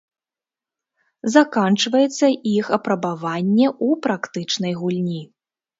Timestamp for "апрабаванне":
2.81-3.67